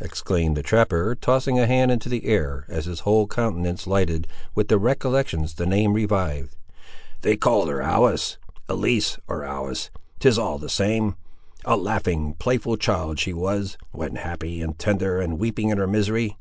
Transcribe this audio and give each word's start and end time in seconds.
exclaimed 0.00 0.56
the 0.56 0.62
trapper, 0.62 1.14
tossing 1.14 1.58
a 1.60 1.66
hand 1.66 1.90
into 1.90 2.08
the 2.08 2.24
air 2.24 2.64
as 2.70 2.86
his 2.86 3.00
whole 3.00 3.26
countenance 3.26 3.86
lighted 3.86 4.26
with 4.54 4.68
the 4.68 4.78
recollections 4.78 5.52
the 5.52 5.66
name 5.66 5.92
revived. 5.92 6.56
"They 7.20 7.36
called 7.36 7.68
her 7.68 7.82
Alice! 7.82 8.38
Elsie 8.70 9.20
or 9.28 9.44
Alice; 9.44 9.90
'tis 10.18 10.38
all 10.38 10.56
the 10.56 10.70
same. 10.70 11.14
A 11.66 11.76
laughing, 11.76 12.36
playful 12.38 12.78
child 12.78 13.18
she 13.18 13.34
was, 13.34 13.76
when 13.92 14.16
happy; 14.16 14.62
and 14.62 14.78
tender 14.78 15.20
and 15.20 15.38
weeping 15.38 15.68
in 15.68 15.76
her 15.76 15.86
misery! 15.86 16.38